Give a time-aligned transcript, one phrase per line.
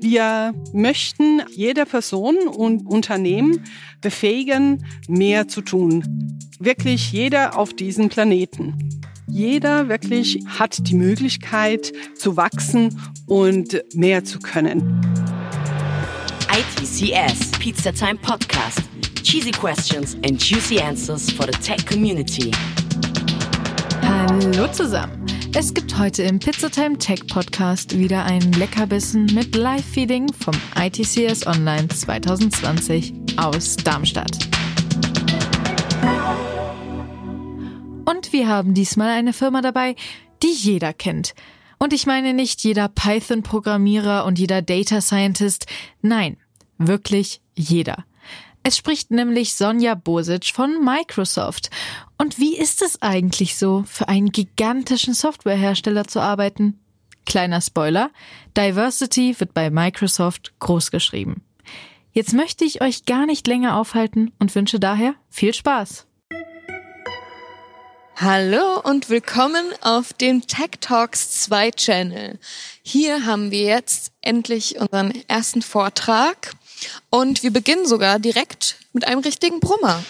[0.00, 3.64] Wir möchten jede Person und Unternehmen
[4.00, 6.38] befähigen, mehr zu tun.
[6.58, 9.02] Wirklich jeder auf diesem Planeten.
[9.26, 15.00] Jeder wirklich hat die Möglichkeit zu wachsen und mehr zu können.
[16.50, 18.80] ITCS Pizza Time Podcast.
[19.22, 22.50] Cheesy questions and juicy answers for the tech community.
[24.02, 25.17] Hallo zusammen.
[25.54, 31.88] Es gibt heute im Pizzatime Tech Podcast wieder ein Leckerbissen mit Live-Feeding vom ITCS Online
[31.88, 34.48] 2020 aus Darmstadt.
[38.04, 39.96] Und wir haben diesmal eine Firma dabei,
[40.42, 41.34] die jeder kennt.
[41.78, 45.66] Und ich meine nicht jeder Python-Programmierer und jeder Data Scientist.
[46.02, 46.36] Nein,
[46.76, 48.04] wirklich jeder.
[48.62, 51.70] Es spricht nämlich Sonja Bosic von Microsoft.
[52.18, 56.80] Und wie ist es eigentlich so, für einen gigantischen Softwarehersteller zu arbeiten?
[57.24, 58.10] Kleiner Spoiler,
[58.56, 61.42] Diversity wird bei Microsoft großgeschrieben.
[62.12, 66.06] Jetzt möchte ich euch gar nicht länger aufhalten und wünsche daher viel Spaß.
[68.16, 72.40] Hallo und willkommen auf dem Tech Talks 2 Channel.
[72.82, 76.54] Hier haben wir jetzt endlich unseren ersten Vortrag
[77.10, 80.02] und wir beginnen sogar direkt mit einem richtigen Brummer.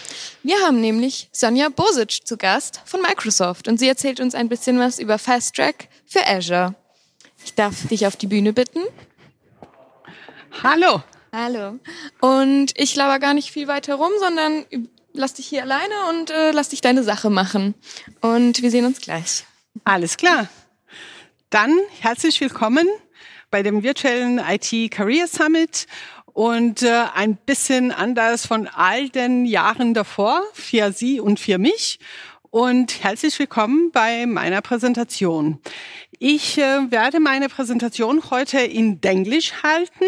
[0.43, 4.79] Wir haben nämlich Sonja Bosic zu Gast von Microsoft und sie erzählt uns ein bisschen
[4.79, 6.75] was über Fast Track für Azure.
[7.45, 8.81] Ich darf dich auf die Bühne bitten.
[10.63, 11.03] Hallo.
[11.33, 11.79] Hallo.
[12.21, 14.65] Und ich laber gar nicht viel weiter rum, sondern
[15.13, 17.75] lass dich hier alleine und äh, lass dich deine Sache machen.
[18.21, 19.45] Und wir sehen uns gleich.
[19.85, 20.49] Alles klar.
[21.51, 22.89] Dann herzlich willkommen
[23.51, 25.87] bei dem virtuellen IT Career Summit
[26.39, 31.99] und äh, ein bisschen anders von all den Jahren davor für Sie und für mich.
[32.51, 35.61] Und herzlich willkommen bei meiner Präsentation.
[36.19, 40.07] Ich äh, werde meine Präsentation heute in Englisch halten,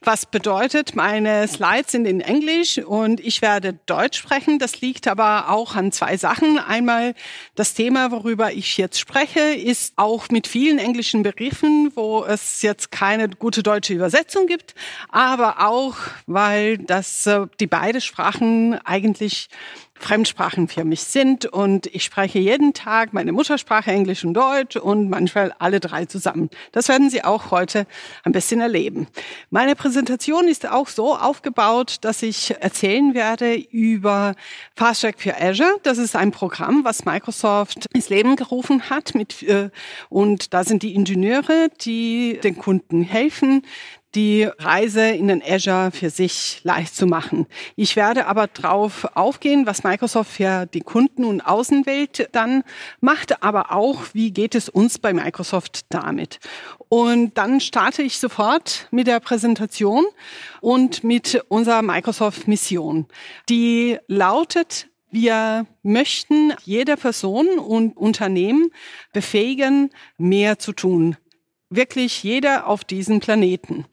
[0.00, 4.58] was bedeutet, meine Slides sind in Englisch und ich werde Deutsch sprechen.
[4.58, 6.58] Das liegt aber auch an zwei Sachen.
[6.58, 7.14] Einmal
[7.56, 12.90] das Thema, worüber ich jetzt spreche, ist auch mit vielen englischen Begriffen, wo es jetzt
[12.90, 14.74] keine gute deutsche Übersetzung gibt,
[15.10, 15.96] aber auch,
[16.26, 19.48] weil das äh, die beiden Sprachen eigentlich
[19.98, 25.08] Fremdsprachen für mich sind und ich spreche jeden Tag meine Muttersprache Englisch und Deutsch und
[25.08, 26.50] manchmal alle drei zusammen.
[26.72, 27.86] Das werden Sie auch heute
[28.24, 29.06] ein bisschen erleben.
[29.50, 34.34] Meine Präsentation ist auch so aufgebaut, dass ich erzählen werde über
[34.74, 35.76] Fast Track für Azure.
[35.82, 39.70] Das ist ein Programm, was Microsoft ins Leben gerufen hat mit, äh,
[40.08, 43.62] und da sind die Ingenieure, die den Kunden helfen,
[44.16, 47.46] die Reise in den Azure für sich leicht zu machen.
[47.76, 52.64] Ich werde aber drauf aufgehen, was Microsoft für die Kunden- und Außenwelt dann
[53.00, 56.40] macht, aber auch, wie geht es uns bei Microsoft damit.
[56.88, 60.06] Und dann starte ich sofort mit der Präsentation
[60.62, 63.06] und mit unserer Microsoft-Mission.
[63.50, 68.70] Die lautet, wir möchten jede Person und Unternehmen
[69.12, 71.16] befähigen, mehr zu tun
[71.70, 73.86] wirklich jeder auf diesem Planeten.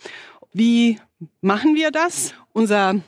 [0.51, 1.00] Wie
[1.41, 2.34] machen wir das?
[2.53, 3.01] Unser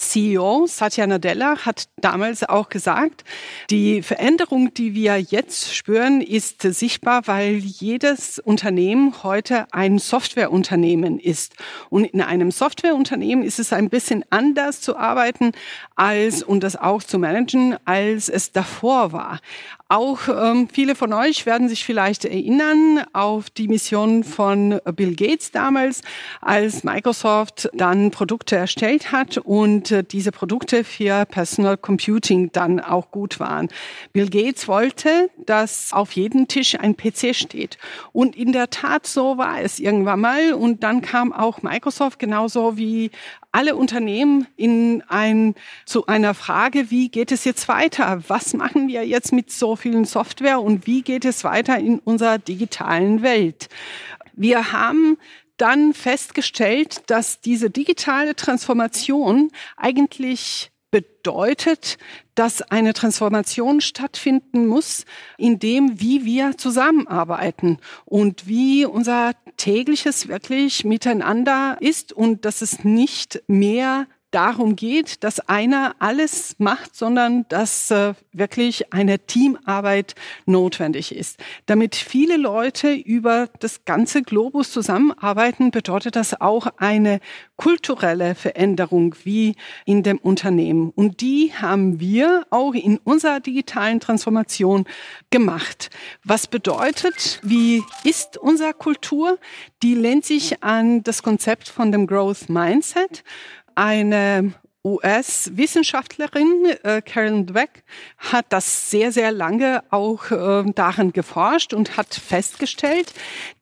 [0.00, 3.22] CEO Satya Nadella hat damals auch gesagt,
[3.68, 11.54] die Veränderung, die wir jetzt spüren, ist sichtbar, weil jedes Unternehmen heute ein Softwareunternehmen ist.
[11.90, 15.52] Und in einem Softwareunternehmen ist es ein bisschen anders zu arbeiten
[15.96, 19.38] als und das auch zu managen, als es davor war.
[19.92, 25.50] Auch ähm, viele von euch werden sich vielleicht erinnern auf die Mission von Bill Gates
[25.50, 26.02] damals,
[26.40, 33.10] als Microsoft dann Produkte erstellt hat und äh, diese Produkte für Personal Computing dann auch
[33.10, 33.66] gut waren.
[34.12, 37.76] Bill Gates wollte, dass auf jedem Tisch ein PC steht.
[38.12, 40.52] Und in der Tat so war es irgendwann mal.
[40.52, 43.10] Und dann kam auch Microsoft genauso wie
[43.52, 48.22] alle Unternehmen in ein, zu einer Frage, wie geht es jetzt weiter?
[48.28, 52.38] Was machen wir jetzt mit so vielen Software und wie geht es weiter in unserer
[52.38, 53.68] digitalen Welt?
[54.34, 55.18] Wir haben
[55.56, 61.98] dann festgestellt, dass diese digitale Transformation eigentlich bedeutet,
[62.34, 65.04] dass eine Transformation stattfinden muss,
[65.38, 72.84] in dem, wie wir zusammenarbeiten und wie unser tägliches wirklich miteinander ist und dass es
[72.84, 80.14] nicht mehr darum geht, dass einer alles macht, sondern dass äh, wirklich eine Teamarbeit
[80.46, 81.38] notwendig ist.
[81.66, 87.20] Damit viele Leute über das ganze Globus zusammenarbeiten, bedeutet das auch eine
[87.56, 89.54] kulturelle Veränderung wie
[89.84, 90.90] in dem Unternehmen.
[90.94, 94.86] Und die haben wir auch in unserer digitalen Transformation
[95.30, 95.90] gemacht.
[96.24, 99.38] Was bedeutet, wie ist unsere Kultur?
[99.82, 103.24] Die lehnt sich an das Konzept von dem Growth Mindset
[103.74, 107.84] eine US-Wissenschaftlerin, äh, Karen Dweck,
[108.16, 113.12] hat das sehr, sehr lange auch äh, daran geforscht und hat festgestellt,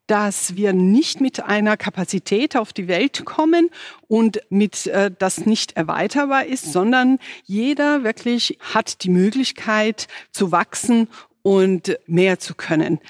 [0.07, 3.69] dass wir nicht mit einer Kapazität auf die Welt kommen
[4.07, 11.09] und mit äh, das nicht erweiterbar ist, sondern jeder wirklich hat die Möglichkeit zu wachsen
[11.43, 13.01] und mehr zu können.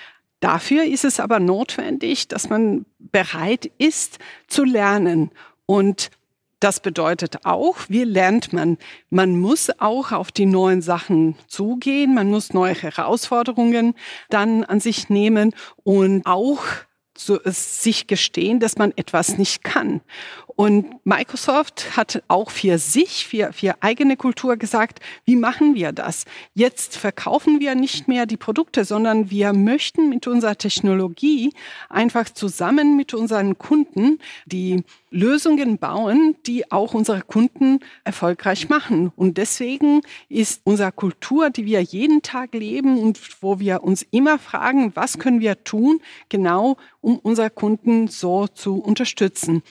[0.41, 5.31] Dafür ist es aber notwendig, dass man bereit ist zu lernen
[5.67, 6.11] und
[6.61, 8.79] das bedeutet auch, wie lernt man?
[9.11, 13.95] Man muss auch auf die neuen Sachen zugehen, man muss neue Herausforderungen
[14.29, 16.65] dann an sich nehmen und auch
[17.17, 20.01] so, sich gestehen, dass man etwas nicht kann.
[20.47, 26.25] Und Microsoft hat auch für sich, für, für eigene Kultur gesagt, wie machen wir das?
[26.55, 31.53] Jetzt verkaufen wir nicht mehr die Produkte, sondern wir möchten mit unserer Technologie
[31.89, 39.13] einfach zusammen mit unseren Kunden die Lösungen bauen, die auch unsere Kunden erfolgreich machen.
[39.17, 44.39] Und deswegen ist unsere Kultur, die wir jeden Tag leben und wo wir uns immer
[44.39, 49.63] fragen, was können wir tun, genau um unsere Kunden so zu unterstützen.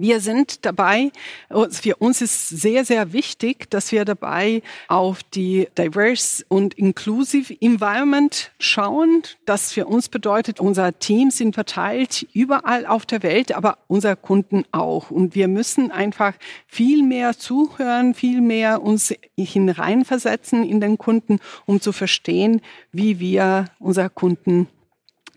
[0.00, 1.12] Wir sind dabei,
[1.50, 8.50] für uns ist sehr, sehr wichtig, dass wir dabei auf die diverse und inclusive Environment
[8.58, 9.22] schauen.
[9.44, 14.64] Das für uns bedeutet, unser Team sind verteilt überall auf der Welt, aber unsere Kunden
[14.72, 15.10] auch.
[15.10, 16.32] Und wir müssen einfach
[16.66, 23.66] viel mehr zuhören, viel mehr uns hineinversetzen in den Kunden, um zu verstehen, wie wir
[23.78, 24.66] unsere Kunden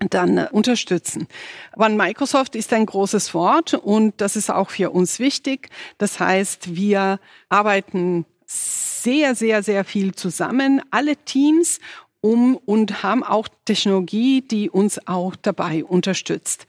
[0.10, 1.28] dann äh, unterstützen.
[1.76, 5.70] One Microsoft ist ein großes Wort und das ist auch für uns wichtig.
[5.98, 7.20] Das heißt, wir
[7.50, 11.80] arbeiten sehr, sehr, sehr viel zusammen, alle Teams,
[12.22, 16.68] um und haben auch Technologie, die uns auch dabei unterstützt.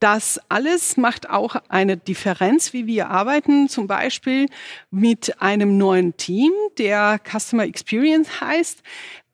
[0.00, 4.46] Das alles macht auch eine Differenz, wie wir arbeiten, zum Beispiel
[4.90, 8.82] mit einem neuen Team, der Customer Experience heißt,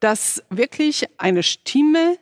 [0.00, 2.19] das wirklich eine Stimme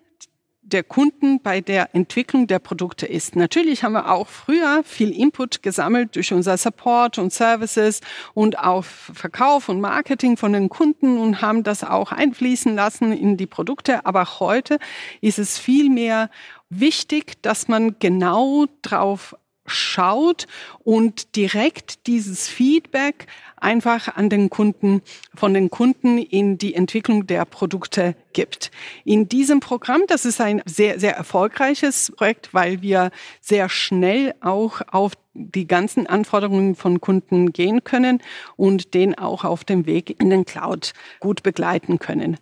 [0.72, 3.36] der Kunden bei der Entwicklung der Produkte ist.
[3.36, 8.00] Natürlich haben wir auch früher viel Input gesammelt durch unser Support und Services
[8.34, 13.36] und auch Verkauf und Marketing von den Kunden und haben das auch einfließen lassen in
[13.36, 14.06] die Produkte.
[14.06, 14.78] Aber heute
[15.20, 16.30] ist es viel mehr
[16.70, 19.36] wichtig, dass man genau drauf
[19.66, 20.46] schaut
[20.80, 23.26] und direkt dieses Feedback
[23.56, 25.02] einfach an den Kunden,
[25.34, 28.70] von den Kunden in die Entwicklung der Produkte gibt.
[29.04, 33.10] In diesem Programm, das ist ein sehr, sehr erfolgreiches Projekt, weil wir
[33.40, 38.20] sehr schnell auch auf die ganzen Anforderungen von Kunden gehen können
[38.56, 42.38] und den auch auf dem Weg in den Cloud gut begleiten können.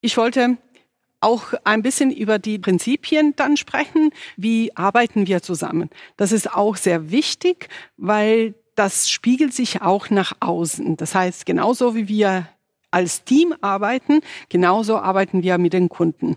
[0.00, 0.56] Ich wollte
[1.24, 4.10] auch ein bisschen über die Prinzipien dann sprechen.
[4.36, 5.90] Wie arbeiten wir zusammen?
[6.16, 10.96] Das ist auch sehr wichtig, weil das spiegelt sich auch nach außen.
[10.96, 12.48] Das heißt, genauso wie wir
[12.90, 16.36] als Team arbeiten, genauso arbeiten wir mit den Kunden.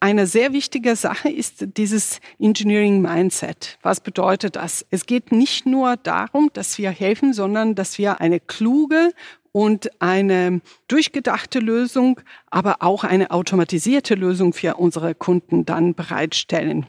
[0.00, 3.78] Eine sehr wichtige Sache ist dieses Engineering Mindset.
[3.80, 4.84] Was bedeutet das?
[4.90, 9.12] Es geht nicht nur darum, dass wir helfen, sondern dass wir eine kluge
[9.54, 12.20] und eine durchgedachte Lösung,
[12.50, 16.86] aber auch eine automatisierte Lösung für unsere Kunden dann bereitstellen.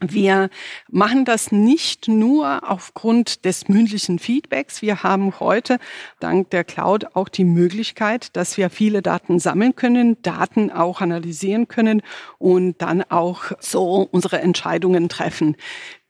[0.00, 0.48] Wir
[0.88, 4.80] machen das nicht nur aufgrund des mündlichen Feedbacks.
[4.80, 5.78] Wir haben heute
[6.20, 11.68] dank der Cloud auch die Möglichkeit, dass wir viele Daten sammeln können, Daten auch analysieren
[11.68, 12.00] können
[12.38, 15.56] und dann auch so unsere Entscheidungen treffen.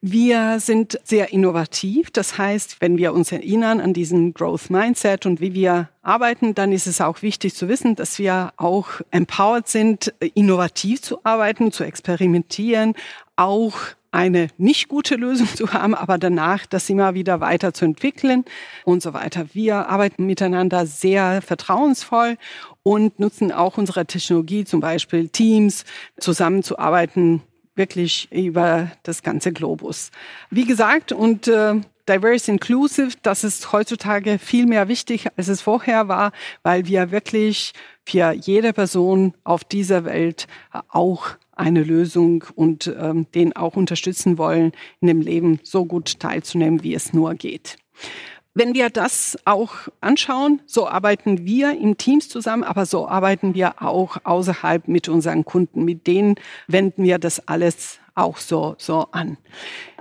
[0.02, 2.10] Wir sind sehr innovativ.
[2.10, 6.72] Das heißt, wenn wir uns erinnern an diesen Growth Mindset und wie wir arbeiten, dann
[6.72, 11.84] ist es auch wichtig zu wissen, dass wir auch empowered sind, innovativ zu arbeiten, zu
[11.84, 12.94] experimentieren,
[13.40, 13.78] auch
[14.12, 18.44] eine nicht gute Lösung zu haben, aber danach das immer wieder weiter zu entwickeln
[18.84, 19.46] und so weiter.
[19.54, 22.36] Wir arbeiten miteinander sehr vertrauensvoll
[22.82, 25.84] und nutzen auch unsere Technologie, zum Beispiel Teams,
[26.18, 27.42] zusammenzuarbeiten,
[27.76, 30.10] wirklich über das ganze Globus.
[30.50, 31.76] Wie gesagt, und äh,
[32.08, 36.32] Diverse Inclusive, das ist heutzutage viel mehr wichtig, als es vorher war,
[36.62, 37.72] weil wir wirklich
[38.04, 40.48] für jede Person auf dieser Welt
[40.88, 46.82] auch eine Lösung und ähm, den auch unterstützen wollen, in dem Leben so gut teilzunehmen,
[46.82, 47.76] wie es nur geht.
[48.52, 53.80] wenn wir das auch anschauen, so arbeiten wir im Teams zusammen, aber so arbeiten wir
[53.80, 55.84] auch außerhalb mit unseren Kunden.
[55.84, 56.34] Mit denen
[56.66, 59.38] wenden wir das alles auch so, so an.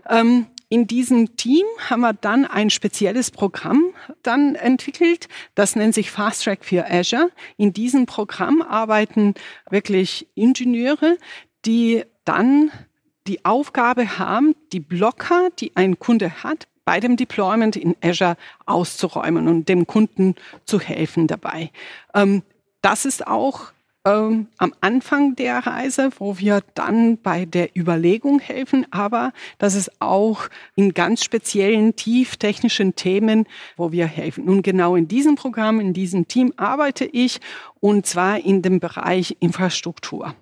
[0.10, 3.86] Ähm, in diesem Team haben wir dann ein spezielles Programm
[4.22, 5.28] dann entwickelt.
[5.56, 7.32] Das nennt sich Fast Track für Azure.
[7.58, 9.34] In diesem Programm arbeiten
[9.72, 11.18] wirklich Ingenieure,
[11.66, 12.72] die dann
[13.28, 18.36] die Aufgabe haben, die Blocker, die ein Kunde hat, bei dem Deployment in Azure
[18.66, 20.36] auszuräumen und dem Kunden
[20.66, 21.72] zu helfen dabei.
[22.16, 22.42] Ähm,
[22.82, 23.72] das ist auch
[24.06, 30.02] ähm, am Anfang der Reise, wo wir dann bei der Überlegung helfen, aber das ist
[30.02, 33.46] auch in ganz speziellen, tieftechnischen Themen,
[33.78, 34.46] wo wir helfen.
[34.46, 37.40] Nun genau in diesem Programm, in diesem Team arbeite ich
[37.80, 40.34] und zwar in dem Bereich Infrastruktur.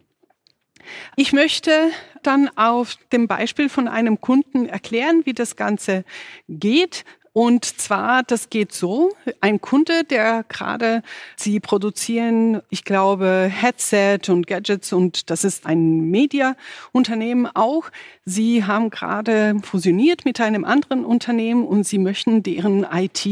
[1.15, 1.91] Ich möchte
[2.23, 6.03] dann auf dem Beispiel von einem Kunden erklären, wie das Ganze
[6.49, 7.05] geht.
[7.37, 11.03] Und zwar, das geht so, ein Kunde, der gerade,
[11.35, 17.91] sie produzieren, ich glaube, Headset und Gadgets und das ist ein Media-Unternehmen auch.
[18.25, 23.23] Sie haben gerade fusioniert mit einem anderen Unternehmen und sie möchten deren IT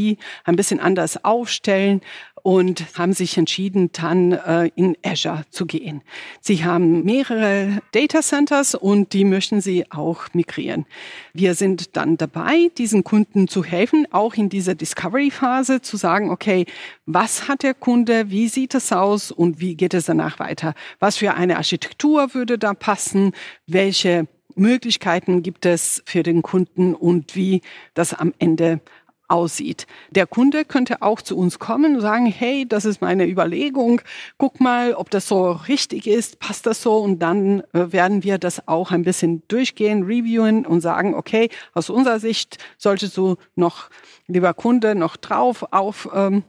[0.44, 2.00] ein bisschen anders aufstellen
[2.46, 6.02] und haben sich entschieden, dann äh, in Azure zu gehen.
[6.40, 10.86] Sie haben mehrere Data Centers und die möchten sie auch migrieren.
[11.32, 16.66] Wir sind dann dabei, diesen Kunden zu helfen, auch in dieser Discovery-Phase zu sagen, okay,
[17.04, 20.74] was hat der Kunde, wie sieht es aus und wie geht es danach weiter?
[21.00, 23.32] Was für eine Architektur würde da passen?
[23.66, 27.62] Welche Möglichkeiten gibt es für den Kunden und wie
[27.94, 28.80] das am Ende
[29.28, 29.86] aussieht.
[30.10, 34.00] Der Kunde könnte auch zu uns kommen und sagen, hey, das ist meine Überlegung,
[34.38, 38.38] guck mal, ob das so richtig ist, passt das so und dann äh, werden wir
[38.38, 43.90] das auch ein bisschen durchgehen, reviewen und sagen, okay, aus unserer Sicht solltest du noch,
[44.26, 46.44] lieber Kunde, noch drauf auf ähm,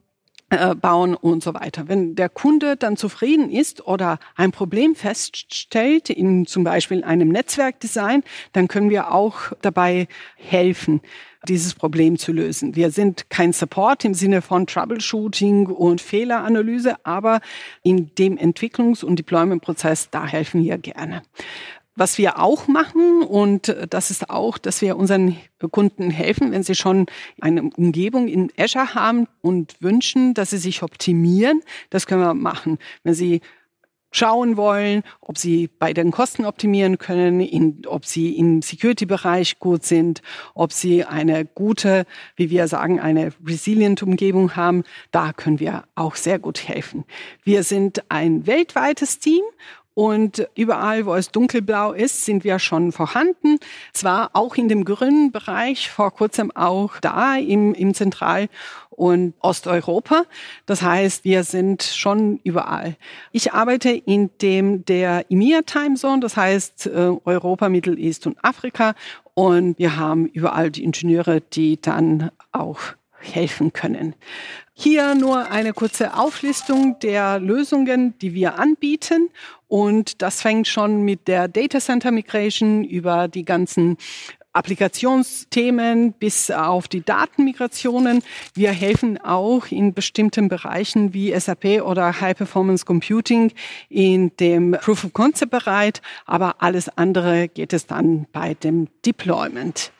[0.50, 1.89] äh, bauen und so weiter.
[1.89, 8.24] Wenn der Kunde dann zufrieden ist oder ein Problem feststellt, in zum Beispiel einem Netzwerkdesign,
[8.53, 11.01] dann können wir auch dabei helfen
[11.48, 12.75] dieses Problem zu lösen.
[12.75, 17.39] Wir sind kein Support im Sinne von Troubleshooting und Fehleranalyse, aber
[17.84, 21.24] in dem Entwicklungs- und Deployment-Prozess, da helfen wir gerne.
[21.96, 25.36] Was wir auch machen, und das ist auch, dass wir unseren
[25.72, 27.08] Kunden helfen, wenn sie schon
[27.42, 32.77] eine Umgebung in Azure haben und wünschen, dass sie sich optimieren, das können wir machen.
[33.04, 33.42] Wenn sie
[34.12, 39.84] schauen wollen, ob sie bei den Kosten optimieren können, in, ob sie im Security-Bereich gut
[39.84, 40.22] sind,
[40.54, 44.84] ob sie eine gute, wie wir sagen, eine resilient Umgebung haben.
[45.12, 47.06] Da können wir auch sehr gut helfen.
[47.44, 49.44] Wir sind ein weltweites Team
[49.94, 53.58] und überall, wo es dunkelblau ist, sind wir schon vorhanden.
[53.94, 58.48] Zwar auch in dem grünen Bereich, vor kurzem auch da im, im Zentral-
[58.98, 60.24] und Osteuropa.
[60.66, 62.98] Das heißt, wir sind schon überall.
[63.32, 68.44] Ich arbeite in dem der EMEA Time Zone, das heißt äh, Europa, Middle East und
[68.44, 68.96] Afrika.
[69.36, 72.80] Und wir haben überall die Ingenieure, die dann auch
[73.20, 74.16] helfen können.
[74.74, 79.30] Hier nur eine kurze Auflistung der Lösungen, die wir anbieten.
[79.68, 83.98] Und das fängt schon mit der Data Center Migration über die ganzen
[84.58, 88.24] Applikationsthemen bis auf die Datenmigrationen.
[88.54, 93.54] Wir helfen auch in bestimmten Bereichen wie SAP oder High Performance Computing
[93.90, 95.94] in dem Proof of Concept Bereich,
[96.26, 99.92] aber alles andere geht es dann bei dem Deployment.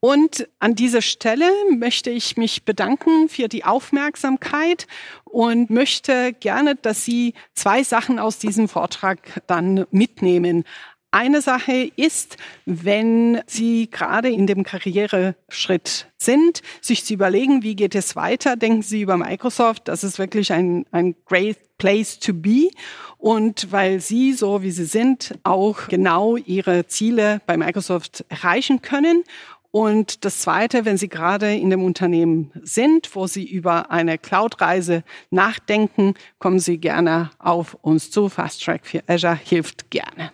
[0.00, 4.86] Und an dieser Stelle möchte ich mich bedanken für die Aufmerksamkeit
[5.24, 10.64] und möchte gerne, dass Sie zwei Sachen aus diesem Vortrag dann mitnehmen.
[11.10, 12.36] Eine Sache ist,
[12.66, 18.82] wenn Sie gerade in dem Karriereschritt sind, sich zu überlegen, wie geht es weiter, denken
[18.82, 22.68] Sie über Microsoft, das ist wirklich ein, ein great place to be.
[23.16, 29.24] Und weil Sie, so wie Sie sind, auch genau Ihre Ziele bei Microsoft erreichen können
[29.70, 35.04] und das Zweite, wenn Sie gerade in dem Unternehmen sind, wo Sie über eine Cloud-Reise
[35.30, 38.28] nachdenken, kommen Sie gerne auf uns zu.
[38.28, 40.32] Fast Track für Azure hilft gerne.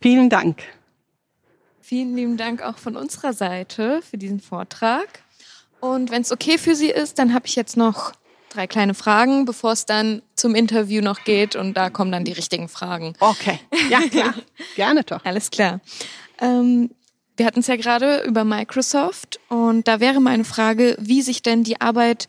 [0.00, 0.62] Vielen Dank.
[1.80, 5.22] Vielen lieben Dank auch von unserer Seite für diesen Vortrag.
[5.80, 8.12] Und wenn es okay für Sie ist, dann habe ich jetzt noch
[8.50, 11.56] drei kleine Fragen, bevor es dann zum Interview noch geht.
[11.56, 13.14] Und da kommen dann die richtigen Fragen.
[13.20, 14.34] Okay, ja klar,
[14.76, 15.24] gerne doch.
[15.24, 15.80] Alles klar.
[16.40, 16.90] Ähm,
[17.36, 21.62] wir hatten es ja gerade über Microsoft und da wäre meine Frage, wie sich denn
[21.62, 22.28] die Arbeit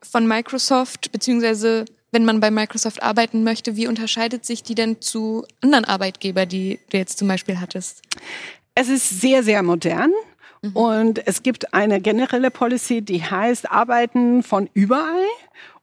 [0.00, 5.44] von Microsoft, beziehungsweise wenn man bei Microsoft arbeiten möchte, wie unterscheidet sich die denn zu
[5.60, 8.00] anderen Arbeitgebern, die du jetzt zum Beispiel hattest?
[8.74, 10.10] Es ist sehr, sehr modern
[10.64, 10.76] Mhm.
[10.76, 15.26] Und es gibt eine generelle Policy, die heißt Arbeiten von überall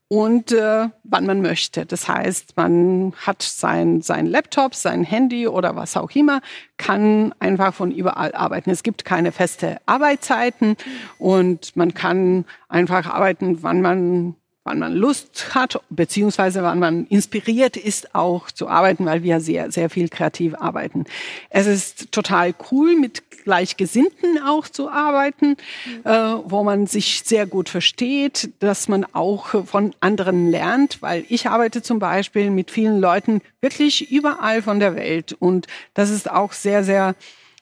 [0.07, 1.85] und äh, wann man möchte.
[1.85, 6.41] Das heißt, man hat sein, sein Laptop, sein Handy oder was auch immer,
[6.77, 8.71] kann einfach von überall arbeiten.
[8.71, 10.75] Es gibt keine feste Arbeitszeiten
[11.17, 17.77] und man kann einfach arbeiten, wann man wann man Lust hat, beziehungsweise wann man inspiriert
[17.77, 21.05] ist, auch zu arbeiten, weil wir sehr, sehr viel kreativ arbeiten.
[21.49, 26.01] Es ist total cool, mit Gleichgesinnten auch zu arbeiten, mhm.
[26.03, 31.49] äh, wo man sich sehr gut versteht, dass man auch von anderen lernt, weil ich
[31.49, 35.65] arbeite zum Beispiel mit vielen Leuten wirklich überall von der Welt und
[35.95, 37.15] das ist auch sehr, sehr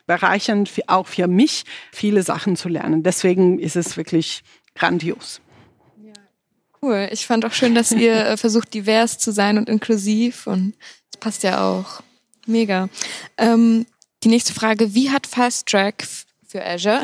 [0.06, 3.04] bereichernd, auch für mich, viele Sachen zu lernen.
[3.04, 4.44] Deswegen ist es wirklich
[4.76, 5.40] grandios.
[6.82, 7.10] Cool.
[7.12, 10.74] Ich fand auch schön, dass ihr äh, versucht, divers zu sein und inklusiv und
[11.12, 12.02] das passt ja auch.
[12.46, 12.90] Mega.
[13.38, 13.86] Ähm,
[14.24, 16.08] die nächste Frage, wie hat Fast Track
[16.48, 17.02] für Azure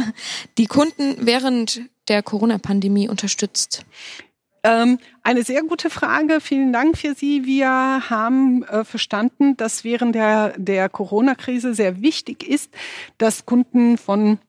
[0.58, 3.86] die Kunden während der Corona-Pandemie unterstützt?
[4.64, 6.42] Ähm, eine sehr gute Frage.
[6.42, 7.46] Vielen Dank für Sie.
[7.46, 7.70] Wir
[8.10, 12.72] haben äh, verstanden, dass während der, der Corona-Krise sehr wichtig ist,
[13.20, 14.40] dass Kunden von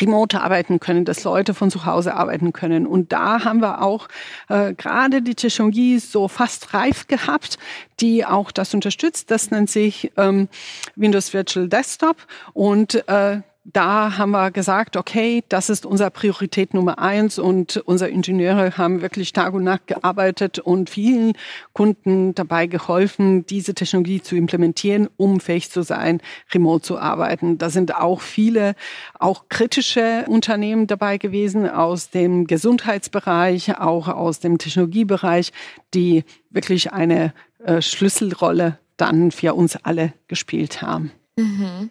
[0.00, 2.86] remote arbeiten können, dass Leute von zu Hause arbeiten können.
[2.86, 4.08] Und da haben wir auch
[4.48, 7.58] äh, gerade die Technologie so fast reif gehabt,
[8.00, 9.30] die auch das unterstützt.
[9.30, 10.48] Das nennt sich ähm,
[10.96, 12.16] Windows Virtual Desktop
[12.52, 13.40] und äh,
[13.72, 19.02] da haben wir gesagt, okay, das ist unsere Priorität Nummer eins und unsere Ingenieure haben
[19.02, 21.34] wirklich Tag und Nacht gearbeitet und vielen
[21.74, 26.22] Kunden dabei geholfen, diese Technologie zu implementieren, um fähig zu sein,
[26.52, 27.58] remote zu arbeiten.
[27.58, 28.74] Da sind auch viele,
[29.18, 35.52] auch kritische Unternehmen dabei gewesen aus dem Gesundheitsbereich, auch aus dem Technologiebereich,
[35.92, 41.12] die wirklich eine äh, Schlüsselrolle dann für uns alle gespielt haben.
[41.36, 41.90] Mhm.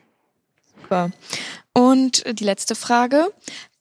[0.88, 1.12] Super.
[1.74, 3.28] Und die letzte Frage.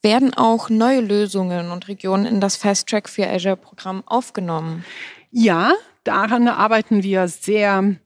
[0.02, 4.84] Werden auch neue Lösungen und Regionen in das Fast Track für Azure Programm aufgenommen?
[5.32, 5.72] Ja,
[6.04, 7.96] daran arbeiten wir sehr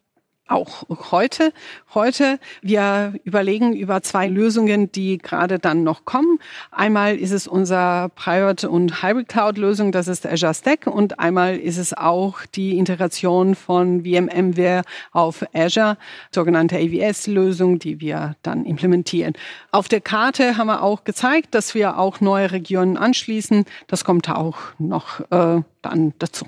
[0.51, 1.53] auch heute.
[1.95, 6.39] Heute, wir überlegen über zwei Lösungen, die gerade dann noch kommen.
[6.71, 11.57] Einmal ist es unser Private und Hybrid Cloud Lösung, das ist Azure Stack und einmal
[11.57, 15.97] ist es auch die Integration von VMware auf Azure,
[16.35, 19.35] sogenannte AWS Lösung, die wir dann implementieren.
[19.71, 23.65] Auf der Karte haben wir auch gezeigt, dass wir auch neue Regionen anschließen.
[23.87, 26.47] Das kommt auch noch äh, dann dazu.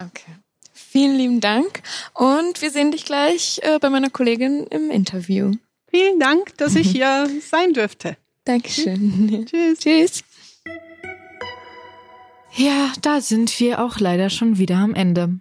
[0.00, 0.32] Okay.
[0.90, 1.82] Vielen lieben Dank
[2.14, 5.52] und wir sehen dich gleich äh, bei meiner Kollegin im Interview.
[5.90, 8.16] Vielen Dank, dass ich hier sein dürfte.
[8.44, 9.44] Dankeschön.
[9.44, 9.78] Tschüss.
[9.80, 10.24] Tschüss.
[12.54, 15.38] Ja, da sind wir auch leider schon wieder am Ende.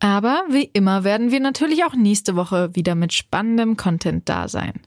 [0.00, 4.80] Aber wie immer werden wir natürlich auch nächste Woche wieder mit spannendem Content da sein.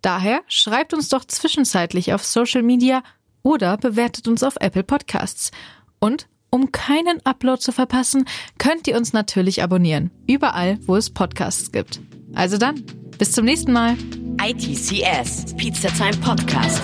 [0.00, 3.02] Daher schreibt uns doch zwischenzeitlich auf Social Media
[3.42, 5.50] oder bewertet uns auf Apple Podcasts.
[5.98, 8.26] Und um keinen Upload zu verpassen,
[8.58, 10.10] könnt ihr uns natürlich abonnieren.
[10.28, 12.00] Überall, wo es Podcasts gibt.
[12.34, 12.84] Also dann,
[13.18, 13.96] bis zum nächsten Mal.
[14.40, 16.82] ITCS, Pizza Time Podcast.